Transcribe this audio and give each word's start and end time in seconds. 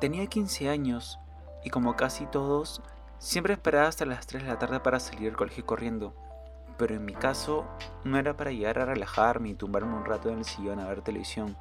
Tenía 0.00 0.28
15 0.28 0.68
años 0.68 1.18
y 1.64 1.70
como 1.70 1.96
casi 1.96 2.24
todos, 2.26 2.80
siempre 3.18 3.54
esperaba 3.54 3.88
hasta 3.88 4.06
las 4.06 4.28
3 4.28 4.44
de 4.44 4.48
la 4.48 4.58
tarde 4.58 4.78
para 4.78 5.00
salir 5.00 5.24
del 5.24 5.36
colegio 5.36 5.66
corriendo. 5.66 6.14
Pero 6.76 6.94
en 6.94 7.04
mi 7.04 7.14
caso, 7.14 7.66
no 8.04 8.16
era 8.16 8.36
para 8.36 8.52
llegar 8.52 8.78
a 8.78 8.84
relajarme 8.84 9.48
y 9.48 9.54
tumbarme 9.54 9.96
un 9.96 10.04
rato 10.04 10.30
en 10.30 10.38
el 10.38 10.44
sillón 10.44 10.78
a 10.78 10.86
ver 10.86 11.02
televisión. 11.02 11.56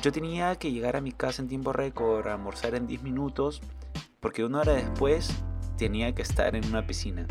Yo 0.00 0.10
tenía 0.10 0.56
que 0.56 0.72
llegar 0.72 0.96
a 0.96 1.02
mi 1.02 1.12
casa 1.12 1.42
en 1.42 1.48
tiempo 1.48 1.74
récord, 1.74 2.26
a 2.26 2.32
almorzar 2.32 2.74
en 2.74 2.86
10 2.86 3.02
minutos, 3.02 3.60
porque 4.18 4.42
una 4.42 4.60
hora 4.60 4.72
después 4.72 5.30
tenía 5.76 6.14
que 6.14 6.22
estar 6.22 6.56
en 6.56 6.64
una 6.64 6.86
piscina. 6.86 7.26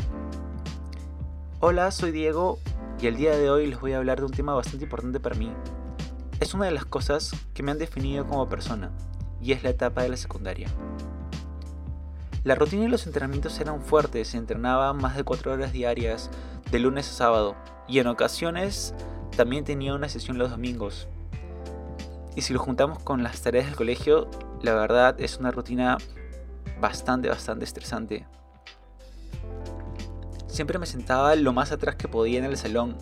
Hola, 1.58 1.90
soy 1.90 2.12
Diego 2.12 2.60
y 3.00 3.08
el 3.08 3.16
día 3.16 3.36
de 3.36 3.50
hoy 3.50 3.66
les 3.66 3.80
voy 3.80 3.94
a 3.94 3.98
hablar 3.98 4.20
de 4.20 4.26
un 4.26 4.32
tema 4.32 4.54
bastante 4.54 4.84
importante 4.84 5.18
para 5.18 5.34
mí. 5.34 5.52
Es 6.38 6.54
una 6.54 6.66
de 6.66 6.70
las 6.70 6.84
cosas 6.84 7.32
que 7.52 7.64
me 7.64 7.72
han 7.72 7.78
definido 7.78 8.24
como 8.28 8.48
persona 8.48 8.92
y 9.42 9.52
es 9.52 9.62
la 9.62 9.70
etapa 9.70 10.02
de 10.02 10.08
la 10.10 10.16
secundaria. 10.16 10.68
La 12.42 12.54
rutina 12.54 12.84
y 12.84 12.88
los 12.88 13.06
entrenamientos 13.06 13.60
eran 13.60 13.82
fuertes, 13.82 14.28
se 14.28 14.38
entrenaba 14.38 14.92
más 14.94 15.16
de 15.16 15.24
4 15.24 15.52
horas 15.52 15.72
diarias, 15.72 16.30
de 16.70 16.78
lunes 16.78 17.08
a 17.10 17.12
sábado, 17.12 17.54
y 17.86 17.98
en 17.98 18.06
ocasiones 18.06 18.94
también 19.36 19.64
tenía 19.64 19.94
una 19.94 20.08
sesión 20.08 20.38
los 20.38 20.50
domingos. 20.50 21.06
Y 22.34 22.42
si 22.42 22.52
lo 22.52 22.60
juntamos 22.60 22.98
con 23.00 23.22
las 23.22 23.42
tareas 23.42 23.66
del 23.66 23.76
colegio, 23.76 24.28
la 24.62 24.74
verdad 24.74 25.20
es 25.20 25.38
una 25.38 25.50
rutina 25.50 25.98
bastante, 26.80 27.28
bastante 27.28 27.64
estresante. 27.64 28.26
Siempre 30.46 30.78
me 30.78 30.86
sentaba 30.86 31.34
lo 31.36 31.52
más 31.52 31.72
atrás 31.72 31.96
que 31.96 32.08
podía 32.08 32.38
en 32.38 32.44
el 32.44 32.56
salón 32.56 32.96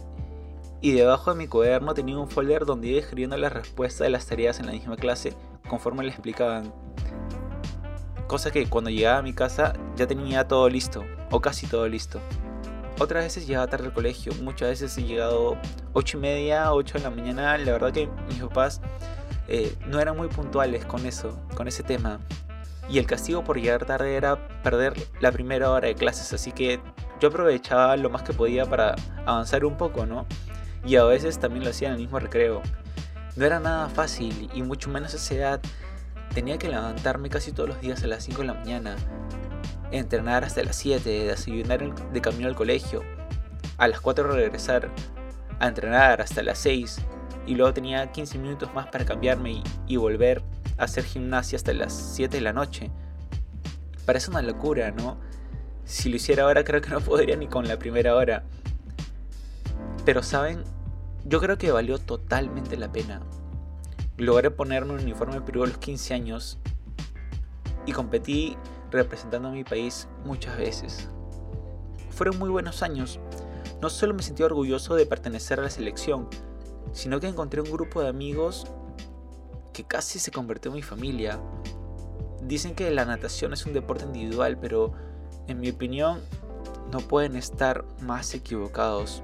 y 0.80 0.92
debajo 0.92 1.32
de 1.32 1.38
mi 1.38 1.48
cuaderno 1.48 1.94
tenía 1.94 2.18
un 2.18 2.28
folder 2.28 2.64
donde 2.64 2.88
iba 2.88 3.00
escribiendo 3.00 3.36
las 3.36 3.52
respuestas 3.52 4.00
de 4.00 4.10
las 4.10 4.26
tareas 4.26 4.60
en 4.60 4.66
la 4.66 4.72
misma 4.72 4.96
clase 4.96 5.34
conforme 5.68 6.02
le 6.02 6.10
explicaban. 6.10 6.72
Cosa 8.26 8.50
que 8.50 8.68
cuando 8.68 8.90
llegaba 8.90 9.18
a 9.18 9.22
mi 9.22 9.32
casa 9.32 9.72
ya 9.96 10.06
tenía 10.06 10.46
todo 10.46 10.68
listo, 10.68 11.04
o 11.30 11.40
casi 11.40 11.66
todo 11.66 11.88
listo. 11.88 12.20
Otras 12.98 13.24
veces 13.24 13.46
llegaba 13.46 13.68
tarde 13.68 13.86
al 13.86 13.92
colegio, 13.92 14.32
muchas 14.42 14.70
veces 14.70 14.98
he 14.98 15.04
llegado 15.04 15.56
8 15.92 16.16
y 16.16 16.20
media, 16.20 16.72
8 16.72 16.98
de 16.98 17.04
la 17.04 17.10
mañana. 17.10 17.56
La 17.56 17.72
verdad 17.72 17.92
que 17.92 18.08
mis 18.28 18.40
papás 18.40 18.80
eh, 19.46 19.72
no 19.86 20.00
eran 20.00 20.16
muy 20.16 20.28
puntuales 20.28 20.84
con 20.84 21.06
eso, 21.06 21.38
con 21.54 21.68
ese 21.68 21.84
tema. 21.84 22.18
Y 22.90 22.98
el 22.98 23.06
castigo 23.06 23.44
por 23.44 23.60
llegar 23.60 23.84
tarde 23.84 24.16
era 24.16 24.48
perder 24.62 24.94
la 25.20 25.30
primera 25.30 25.70
hora 25.70 25.88
de 25.88 25.94
clases, 25.94 26.32
así 26.32 26.52
que 26.52 26.80
yo 27.20 27.28
aprovechaba 27.28 27.96
lo 27.96 28.10
más 28.10 28.22
que 28.22 28.32
podía 28.32 28.64
para 28.66 28.96
avanzar 29.26 29.64
un 29.64 29.76
poco, 29.76 30.06
¿no? 30.06 30.26
Y 30.84 30.96
a 30.96 31.04
veces 31.04 31.38
también 31.38 31.64
lo 31.64 31.70
hacía 31.70 31.88
en 31.88 31.94
el 31.94 32.00
mismo 32.00 32.18
recreo. 32.18 32.62
No 33.36 33.44
era 33.44 33.60
nada 33.60 33.88
fácil 33.88 34.50
y 34.54 34.62
mucho 34.62 34.90
menos 34.90 35.14
a 35.14 35.16
esa 35.16 35.34
edad. 35.34 35.60
Tenía 36.34 36.58
que 36.58 36.68
levantarme 36.68 37.30
casi 37.30 37.52
todos 37.52 37.68
los 37.68 37.80
días 37.80 38.02
a 38.02 38.06
las 38.06 38.24
5 38.24 38.40
de 38.40 38.46
la 38.46 38.54
mañana, 38.54 38.96
entrenar 39.90 40.44
hasta 40.44 40.62
las 40.62 40.76
7, 40.76 41.08
desayunar 41.26 42.12
de 42.12 42.20
camino 42.20 42.48
al 42.48 42.54
colegio, 42.54 43.02
a 43.78 43.88
las 43.88 44.00
4 44.00 44.30
regresar 44.32 44.90
a 45.60 45.68
entrenar 45.68 46.20
hasta 46.20 46.42
las 46.42 46.58
6 46.58 47.00
y 47.46 47.54
luego 47.54 47.72
tenía 47.72 48.12
15 48.12 48.38
minutos 48.38 48.72
más 48.74 48.88
para 48.88 49.04
cambiarme 49.04 49.62
y, 49.86 49.96
volver 49.96 50.42
a 50.76 50.84
hacer 50.84 51.04
gimnasia 51.04 51.56
hasta 51.56 51.72
las 51.72 51.92
7 51.92 52.36
de 52.36 52.40
la 52.42 52.52
noche. 52.52 52.90
Parece 54.04 54.30
una 54.30 54.42
locura, 54.42 54.90
¿no? 54.90 55.18
Si 55.84 56.10
lo 56.10 56.16
hiciera 56.16 56.44
ahora 56.44 56.62
creo 56.62 56.82
que 56.82 56.90
no 56.90 57.00
podría 57.00 57.36
ni 57.36 57.46
con 57.46 57.66
la 57.66 57.78
primera 57.78 58.14
hora. 58.14 58.44
Pero 60.04 60.22
saben, 60.22 60.62
yo 61.28 61.40
creo 61.40 61.58
que 61.58 61.70
valió 61.70 61.98
totalmente 61.98 62.78
la 62.78 62.90
pena. 62.90 63.20
Logré 64.16 64.50
ponerme 64.50 64.94
un 64.94 65.00
uniforme 65.00 65.42
Perú 65.42 65.64
a 65.64 65.66
los 65.66 65.76
15 65.76 66.14
años 66.14 66.58
y 67.84 67.92
competí 67.92 68.56
representando 68.90 69.48
a 69.48 69.52
mi 69.52 69.62
país 69.62 70.08
muchas 70.24 70.56
veces. 70.56 71.08
Fueron 72.10 72.38
muy 72.38 72.48
buenos 72.48 72.82
años. 72.82 73.20
No 73.82 73.90
solo 73.90 74.14
me 74.14 74.22
sentí 74.22 74.42
orgulloso 74.42 74.94
de 74.94 75.04
pertenecer 75.04 75.60
a 75.60 75.64
la 75.64 75.70
selección, 75.70 76.28
sino 76.92 77.20
que 77.20 77.28
encontré 77.28 77.60
un 77.60 77.70
grupo 77.70 78.00
de 78.00 78.08
amigos 78.08 78.66
que 79.74 79.84
casi 79.84 80.18
se 80.18 80.30
convirtió 80.30 80.70
en 80.70 80.76
mi 80.76 80.82
familia. 80.82 81.38
Dicen 82.42 82.74
que 82.74 82.90
la 82.90 83.04
natación 83.04 83.52
es 83.52 83.66
un 83.66 83.74
deporte 83.74 84.06
individual, 84.06 84.58
pero 84.58 84.94
en 85.46 85.60
mi 85.60 85.68
opinión 85.68 86.20
no 86.90 87.00
pueden 87.00 87.36
estar 87.36 87.84
más 88.00 88.32
equivocados 88.34 89.22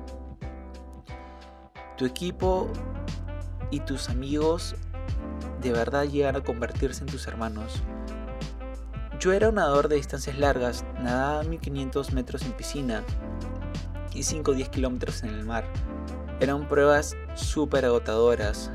tu 1.97 2.05
equipo 2.05 2.69
y 3.71 3.81
tus 3.81 4.09
amigos 4.09 4.75
de 5.61 5.73
verdad 5.73 6.05
llegan 6.05 6.37
a 6.37 6.43
convertirse 6.43 7.03
en 7.03 7.11
tus 7.11 7.27
hermanos. 7.27 7.83
Yo 9.21 9.33
era 9.33 9.49
un 9.49 9.55
nadador 9.55 9.89
de 9.89 9.97
distancias 9.97 10.39
largas, 10.39 10.85
nadaba 11.01 11.43
1500 11.45 12.13
metros 12.13 12.43
en 12.43 12.53
piscina 12.53 13.03
y 14.13 14.23
5 14.23 14.51
o 14.51 14.55
10 14.55 14.69
kilómetros 14.69 15.23
en 15.23 15.31
el 15.31 15.45
mar. 15.45 15.65
Eran 16.41 16.69
pruebas 16.69 17.17
súper 17.35 17.85
agotadoras. 17.85 18.71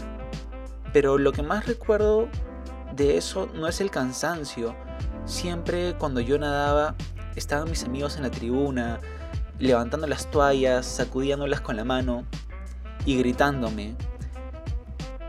Pero 0.92 1.18
lo 1.18 1.32
que 1.32 1.44
más 1.44 1.68
recuerdo 1.68 2.28
de 2.96 3.18
eso 3.18 3.48
no 3.54 3.68
es 3.68 3.80
el 3.80 3.92
cansancio. 3.92 4.76
Siempre 5.26 5.96
cuando 5.98 6.20
yo 6.20 6.40
nadaba 6.40 6.96
estaban 7.36 7.70
mis 7.70 7.84
amigos 7.84 8.18
en 8.18 8.24
la 8.24 8.32
tribuna, 8.32 9.00
levantando 9.60 10.08
las 10.08 10.32
toallas, 10.32 10.86
sacudiéndolas 10.86 11.62
con 11.62 11.76
la 11.76 11.84
mano 11.84 12.26
y 13.06 13.18
gritándome. 13.18 13.96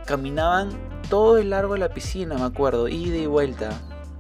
Caminaban 0.06 0.70
todo 1.08 1.38
el 1.38 1.50
largo 1.50 1.74
de 1.74 1.80
la 1.80 1.94
piscina, 1.94 2.36
me 2.36 2.44
acuerdo, 2.44 2.88
ida 2.88 3.16
y 3.16 3.26
vuelta, 3.26 3.70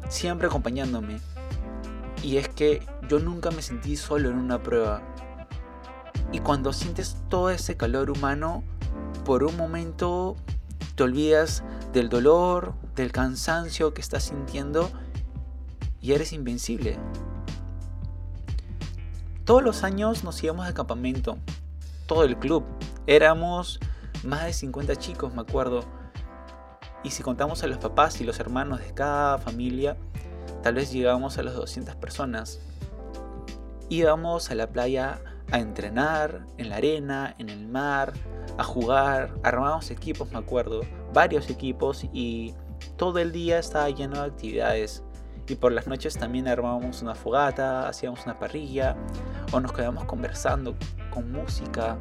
siempre 0.08 0.48
acompañándome. 0.48 1.20
Y 2.22 2.36
es 2.36 2.48
que 2.48 2.86
yo 3.08 3.18
nunca 3.18 3.50
me 3.50 3.62
sentí 3.62 3.96
solo 3.96 4.28
en 4.28 4.36
una 4.36 4.62
prueba. 4.62 5.02
Y 6.32 6.40
cuando 6.40 6.72
sientes 6.72 7.16
todo 7.28 7.50
ese 7.50 7.76
calor 7.76 8.10
humano, 8.10 8.62
por 9.24 9.44
un 9.44 9.56
momento 9.56 10.36
te 10.94 11.02
olvidas 11.02 11.64
del 11.92 12.08
dolor, 12.08 12.74
del 12.94 13.10
cansancio 13.10 13.94
que 13.94 14.00
estás 14.00 14.24
sintiendo 14.24 14.90
y 16.00 16.12
eres 16.12 16.32
invencible. 16.32 16.98
Todos 19.44 19.62
los 19.62 19.82
años 19.82 20.22
nos 20.22 20.42
íbamos 20.44 20.66
de 20.66 20.74
campamento, 20.74 21.38
todo 22.06 22.24
el 22.24 22.38
club, 22.38 22.64
Éramos 23.10 23.80
más 24.22 24.44
de 24.44 24.52
50 24.52 24.94
chicos, 24.94 25.34
me 25.34 25.40
acuerdo. 25.40 25.80
Y 27.02 27.10
si 27.10 27.24
contamos 27.24 27.60
a 27.64 27.66
los 27.66 27.78
papás 27.78 28.20
y 28.20 28.24
los 28.24 28.38
hermanos 28.38 28.78
de 28.78 28.94
cada 28.94 29.36
familia, 29.38 29.96
tal 30.62 30.74
vez 30.74 30.92
llegábamos 30.92 31.36
a 31.36 31.42
las 31.42 31.54
200 31.54 31.96
personas. 31.96 32.60
Íbamos 33.88 34.52
a 34.52 34.54
la 34.54 34.68
playa 34.68 35.18
a 35.50 35.58
entrenar, 35.58 36.46
en 36.56 36.68
la 36.68 36.76
arena, 36.76 37.34
en 37.38 37.48
el 37.48 37.66
mar, 37.66 38.12
a 38.56 38.62
jugar, 38.62 39.34
armábamos 39.42 39.90
equipos, 39.90 40.30
me 40.30 40.38
acuerdo, 40.38 40.82
varios 41.12 41.50
equipos 41.50 42.04
y 42.12 42.54
todo 42.96 43.18
el 43.18 43.32
día 43.32 43.58
estaba 43.58 43.90
lleno 43.90 44.20
de 44.20 44.28
actividades. 44.28 45.02
Y 45.48 45.56
por 45.56 45.72
las 45.72 45.88
noches 45.88 46.16
también 46.16 46.46
armábamos 46.46 47.02
una 47.02 47.16
fogata, 47.16 47.88
hacíamos 47.88 48.24
una 48.24 48.38
parrilla 48.38 48.94
o 49.50 49.58
nos 49.58 49.72
quedábamos 49.72 50.04
conversando 50.04 50.76
con 51.12 51.32
música, 51.32 51.98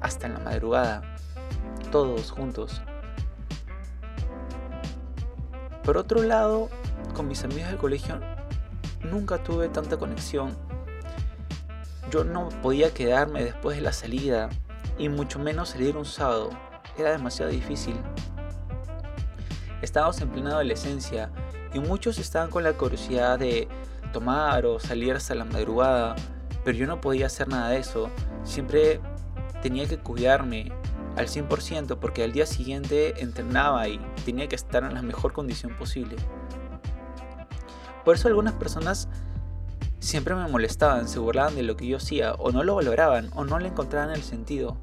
hasta 0.00 0.26
en 0.26 0.34
la 0.34 0.40
madrugada, 0.40 1.02
todos 1.90 2.30
juntos. 2.30 2.82
Por 5.84 5.96
otro 5.96 6.22
lado, 6.22 6.68
con 7.14 7.28
mis 7.28 7.44
amigos 7.44 7.68
del 7.68 7.78
colegio 7.78 8.20
nunca 9.04 9.42
tuve 9.42 9.68
tanta 9.68 9.96
conexión. 9.96 10.56
Yo 12.10 12.24
no 12.24 12.48
podía 12.62 12.92
quedarme 12.92 13.44
después 13.44 13.76
de 13.76 13.82
la 13.82 13.92
salida 13.92 14.48
y 14.98 15.08
mucho 15.08 15.38
menos 15.38 15.70
salir 15.70 15.96
un 15.96 16.04
sábado. 16.04 16.50
Era 16.98 17.12
demasiado 17.12 17.50
difícil. 17.50 17.96
Estábamos 19.82 20.20
en 20.20 20.30
plena 20.30 20.50
adolescencia 20.50 21.30
y 21.72 21.78
muchos 21.78 22.18
estaban 22.18 22.50
con 22.50 22.64
la 22.64 22.72
curiosidad 22.72 23.38
de 23.38 23.68
tomar 24.12 24.64
o 24.66 24.80
salir 24.80 25.14
hasta 25.14 25.34
la 25.34 25.44
madrugada, 25.44 26.16
pero 26.64 26.76
yo 26.76 26.86
no 26.86 27.00
podía 27.00 27.26
hacer 27.26 27.48
nada 27.48 27.70
de 27.70 27.78
eso. 27.78 28.10
Siempre 28.44 29.00
tenía 29.66 29.88
que 29.88 29.98
cuidarme 29.98 30.70
al 31.16 31.26
100% 31.26 31.98
porque 31.98 32.22
al 32.22 32.30
día 32.30 32.46
siguiente 32.46 33.20
entrenaba 33.20 33.88
y 33.88 33.98
tenía 34.24 34.46
que 34.46 34.54
estar 34.54 34.84
en 34.84 34.94
la 34.94 35.02
mejor 35.02 35.32
condición 35.32 35.76
posible. 35.76 36.14
Por 38.04 38.14
eso 38.14 38.28
algunas 38.28 38.54
personas 38.54 39.08
siempre 39.98 40.36
me 40.36 40.46
molestaban, 40.46 41.08
se 41.08 41.18
burlaban 41.18 41.56
de 41.56 41.64
lo 41.64 41.76
que 41.76 41.88
yo 41.88 41.96
hacía, 41.96 42.34
o 42.34 42.52
no 42.52 42.62
lo 42.62 42.76
valoraban, 42.76 43.28
o 43.34 43.44
no 43.44 43.58
le 43.58 43.66
encontraban 43.66 44.14
el 44.14 44.22
sentido. 44.22 44.76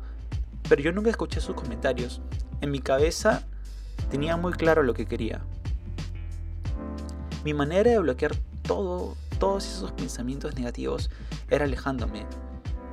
Pero 0.67 0.81
yo 0.81 0.91
nunca 0.91 1.09
escuché 1.09 1.39
sus 1.39 1.55
comentarios. 1.55 2.21
En 2.59 2.69
mi 2.69 2.79
cabeza 2.79 3.43
tenía 4.11 4.35
muy 4.35 4.51
claro 4.51 4.83
lo 4.83 4.93
que 4.93 5.05
quería. 5.05 5.45
Mi 7.45 7.53
manera 7.53 7.89
de 7.89 7.99
bloquear 7.99 8.35
todo, 8.63 9.15
todos 9.39 9.65
esos 9.65 9.93
pensamientos 9.93 10.55
negativos 10.55 11.09
era 11.49 11.63
alejándome, 11.63 12.25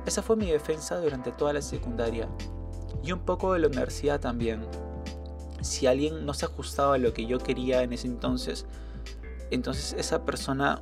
esa 0.05 0.21
fue 0.21 0.35
mi 0.35 0.49
defensa 0.49 0.97
durante 0.97 1.31
toda 1.31 1.53
la 1.53 1.61
secundaria 1.61 2.27
y 3.03 3.11
un 3.11 3.19
poco 3.19 3.53
de 3.53 3.59
la 3.59 3.67
universidad 3.67 4.19
también. 4.19 4.65
si 5.61 5.85
alguien 5.85 6.25
no 6.25 6.33
se 6.33 6.45
ajustaba 6.45 6.95
a 6.95 6.97
lo 6.97 7.13
que 7.13 7.27
yo 7.27 7.37
quería 7.37 7.83
en 7.83 7.93
ese 7.93 8.07
entonces, 8.07 8.65
entonces 9.51 9.93
esa 9.95 10.25
persona 10.25 10.81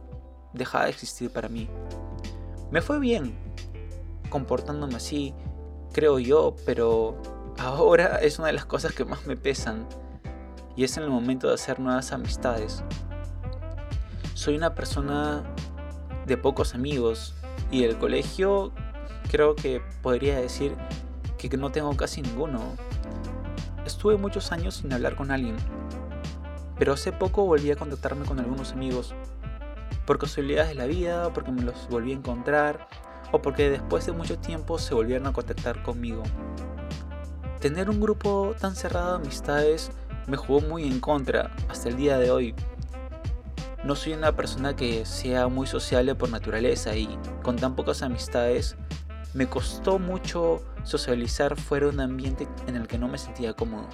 dejaba 0.54 0.86
de 0.86 0.92
existir 0.92 1.32
para 1.32 1.50
mí. 1.50 1.68
Me 2.72 2.82
fue 2.82 2.98
bien 3.00 3.36
comportándome 4.30 4.96
así, 4.96 5.34
creo 5.92 6.20
yo, 6.20 6.56
pero 6.66 7.22
ahora 7.58 8.20
es 8.22 8.40
una 8.40 8.48
de 8.48 8.54
las 8.54 8.66
cosas 8.66 8.94
que 8.94 9.04
más 9.04 9.26
me 9.26 9.36
pesan 9.36 9.88
y 10.76 10.86
es 10.86 10.96
en 10.98 11.04
el 11.04 11.10
momento 11.10 11.48
de 11.48 11.56
hacer 11.56 11.80
nuevas 11.80 12.14
amistades. 12.14 12.84
Soy 14.34 14.56
una 14.56 14.76
persona 14.76 15.44
de 16.26 16.38
pocos 16.38 16.74
amigos 16.74 17.36
y 17.72 17.84
el 17.84 17.98
colegio 17.98 18.72
creo 19.30 19.56
que 19.56 19.82
podría 20.02 20.40
decir 20.40 20.76
que 21.38 21.56
no 21.56 21.72
tengo 21.72 21.96
casi 21.96 22.22
ninguno. 22.22 22.60
Estuve 23.86 24.18
muchos 24.18 24.52
años 24.52 24.76
sin 24.76 24.92
hablar 24.92 25.16
con 25.16 25.32
alguien, 25.32 25.56
pero 26.78 26.94
hace 26.94 27.12
poco 27.12 27.46
volví 27.46 27.72
a 27.72 27.76
contactarme 27.76 28.26
con 28.26 28.40
algunos 28.40 28.74
amigos. 28.74 29.16
Por 30.06 30.18
casualidades 30.18 30.70
de 30.70 30.76
la 30.76 30.86
vida, 30.86 31.32
porque 31.34 31.52
me 31.52 31.62
los 31.62 31.88
volví 31.90 32.12
a 32.12 32.16
encontrar, 32.16 32.88
o 33.32 33.42
porque 33.42 33.70
después 33.70 34.06
de 34.06 34.12
mucho 34.12 34.40
tiempo 34.40 34.80
se 34.80 34.96
volvieron 34.96 35.28
a 35.28 35.34
contactar 35.34 35.84
conmigo. 35.84 36.24
Tener 37.60 37.90
un 37.90 38.02
grupo 38.02 38.56
tan 38.60 38.76
cerrado 38.76 39.18
de 39.18 39.24
amistades 39.24 39.92
me 40.28 40.38
jugó 40.38 40.62
muy 40.62 40.88
en 40.88 41.00
contra 41.00 41.52
hasta 41.70 41.90
el 41.90 41.98
día 41.98 42.18
de 42.18 42.32
hoy. 42.32 42.56
No 43.84 43.96
soy 43.96 44.14
una 44.14 44.36
persona 44.36 44.76
que 44.76 45.06
sea 45.06 45.48
muy 45.48 45.68
sociable 45.68 46.16
por 46.16 46.30
naturaleza 46.30 46.96
y 46.96 47.18
con 47.44 47.56
tan 47.56 47.76
pocas 47.76 48.02
amistades 48.02 48.76
me 49.34 49.48
costó 49.48 50.00
mucho 50.00 50.64
socializar 50.84 51.56
fuera 51.60 51.88
de 51.88 51.94
un 51.94 52.00
ambiente 52.00 52.48
en 52.68 52.76
el 52.76 52.88
que 52.88 52.98
no 52.98 53.08
me 53.08 53.18
sentía 53.18 53.54
cómodo. 53.54 53.88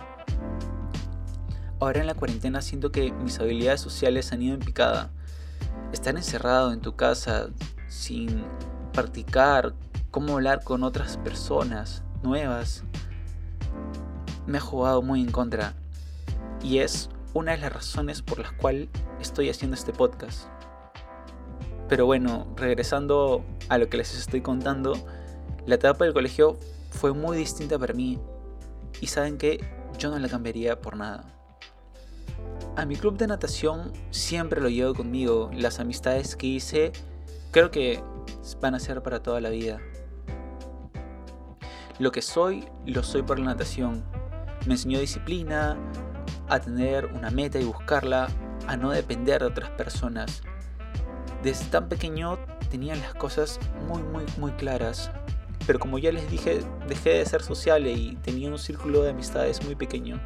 Ahora 1.80 2.02
en 2.02 2.08
la 2.08 2.14
cuarentena 2.14 2.62
siento 2.62 2.92
que 2.92 3.12
mis 3.12 3.40
habilidades 3.40 3.82
sociales 3.82 4.32
han 4.32 4.42
ido 4.42 4.54
en 4.56 4.62
picada. 4.62 5.12
Estar 5.92 6.16
encerrado 6.16 6.72
en 6.72 6.80
tu 6.80 6.96
casa 6.96 7.50
sin 7.88 8.46
practicar 8.94 9.74
cómo 10.10 10.36
hablar 10.36 10.64
con 10.64 10.84
otras 10.84 11.18
personas 11.18 12.04
nuevas 12.24 12.84
me 14.48 14.58
ha 14.58 14.62
jugado 14.62 15.02
muy 15.02 15.22
en 15.22 15.32
contra 15.32 15.74
y 16.64 16.80
es 16.80 17.10
una 17.34 17.52
de 17.52 17.58
las 17.58 17.74
razones 17.74 18.22
por 18.22 18.40
las 18.40 18.54
cuales 18.54 18.88
estoy 19.20 19.50
haciendo 19.50 19.76
este 19.76 19.92
podcast. 19.92 20.48
Pero 21.90 22.06
bueno, 22.06 22.48
regresando 22.56 23.44
a 23.70 23.78
lo 23.78 23.90
que 23.90 23.98
les 23.98 24.18
estoy 24.18 24.42
contando, 24.42 24.94
la 25.66 25.76
etapa 25.76 26.06
del 26.06 26.14
colegio 26.14 26.58
fue 26.92 27.14
muy 27.14 27.38
distinta 27.38 27.78
para 27.78 27.94
mí 27.94 28.20
y 29.02 29.08
saben 29.08 29.38
que 29.38 29.64
yo 29.98 30.10
no 30.10 30.20
la 30.20 30.30
cambiaría 30.30 30.80
por 30.80 30.96
nada. 30.96 31.24
A 32.76 32.86
mi 32.86 32.96
club 32.96 33.18
de 33.18 33.28
natación 33.28 33.94
siempre 34.12 34.62
lo 34.62 34.70
llevo 34.70 34.94
conmigo, 34.94 35.50
las 35.54 35.80
amistades 35.80 36.36
que 36.36 36.48
hice 36.48 36.92
creo 37.52 37.72
que 37.72 38.04
van 38.62 38.76
a 38.76 38.80
ser 38.80 39.02
para 39.02 39.24
toda 39.24 39.42
la 39.42 39.50
vida. 39.50 39.80
Lo 42.00 42.12
que 42.12 42.22
soy, 42.22 42.66
lo 42.86 43.04
soy 43.04 43.24
por 43.24 43.40
la 43.40 43.46
natación. 43.46 44.04
Me 44.66 44.74
enseñó 44.74 45.00
disciplina, 45.00 45.78
a 46.50 46.60
tener 46.60 47.06
una 47.06 47.32
meta 47.32 47.60
y 47.60 47.64
buscarla, 47.64 48.28
a 48.68 48.78
no 48.78 48.92
depender 48.92 49.42
de 49.42 49.48
otras 49.48 49.70
personas. 49.72 50.42
Desde 51.44 51.66
tan 51.66 51.88
pequeño 51.88 52.38
tenía 52.70 52.96
las 52.96 53.14
cosas 53.14 53.60
muy, 53.88 54.04
muy, 54.04 54.26
muy 54.38 54.52
claras. 54.54 55.12
Pero 55.66 55.80
como 55.80 55.98
ya 55.98 56.12
les 56.12 56.30
dije, 56.30 56.62
dejé 56.88 57.12
de 57.12 57.26
ser 57.26 57.42
sociable 57.42 57.92
y 57.92 58.16
tenía 58.18 58.50
un 58.50 58.60
círculo 58.60 59.02
de 59.02 59.12
amistades 59.12 59.64
muy 59.66 59.76
pequeño. 59.76 60.22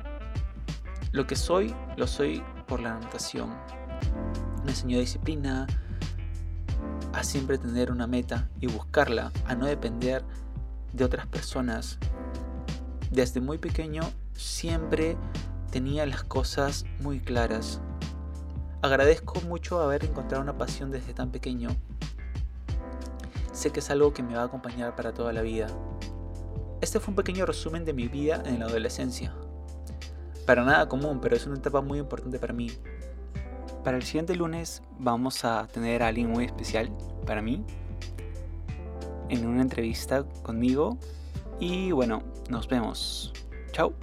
Lo 1.11 1.25
que 1.25 1.35
soy, 1.35 1.73
lo 1.97 2.07
soy 2.07 2.43
por 2.67 2.81
la 2.81 2.99
natación. 2.99 3.55
Me 4.63 4.71
enseñó 4.71 4.99
disciplina, 4.99 5.65
a 7.13 7.23
siempre 7.23 7.57
tener 7.57 7.91
una 7.91 8.07
meta 8.07 8.49
y 8.59 8.67
buscarla, 8.67 9.31
a 9.45 9.55
no 9.55 9.65
depender 9.65 10.23
de 10.93 11.03
otras 11.03 11.27
personas. 11.27 11.97
Desde 13.11 13.41
muy 13.41 13.57
pequeño 13.57 14.03
siempre 14.33 15.17
tenía 15.71 16.05
las 16.05 16.23
cosas 16.23 16.85
muy 16.99 17.19
claras. 17.19 17.81
Agradezco 18.81 19.41
mucho 19.41 19.81
haber 19.81 20.05
encontrado 20.05 20.43
una 20.43 20.57
pasión 20.57 20.91
desde 20.91 21.13
tan 21.13 21.31
pequeño. 21.31 21.69
Sé 23.59 23.71
que 23.71 23.81
es 23.81 23.89
algo 23.89 24.13
que 24.13 24.23
me 24.23 24.35
va 24.35 24.43
a 24.43 24.45
acompañar 24.45 24.95
para 24.95 25.13
toda 25.13 25.33
la 25.33 25.41
vida. 25.41 25.67
Este 26.79 27.01
fue 27.01 27.11
un 27.11 27.17
pequeño 27.17 27.45
resumen 27.45 27.83
de 27.83 27.91
mi 27.91 28.07
vida 28.07 28.41
en 28.45 28.59
la 28.59 28.67
adolescencia. 28.67 29.33
Para 30.45 30.63
nada 30.63 30.87
común, 30.87 31.19
pero 31.21 31.35
es 31.35 31.45
una 31.45 31.57
etapa 31.57 31.81
muy 31.81 31.99
importante 31.99 32.39
para 32.39 32.53
mí. 32.53 32.71
Para 33.83 33.97
el 33.97 34.03
siguiente 34.03 34.33
lunes 34.33 34.81
vamos 34.97 35.43
a 35.43 35.67
tener 35.67 36.03
a 36.03 36.07
alguien 36.07 36.29
muy 36.29 36.45
especial 36.45 36.89
para 37.25 37.41
mí 37.41 37.65
en 39.27 39.45
una 39.45 39.61
entrevista 39.61 40.23
conmigo 40.41 40.97
y 41.59 41.91
bueno, 41.91 42.23
nos 42.49 42.65
vemos. 42.65 43.33
Chao. 43.73 43.93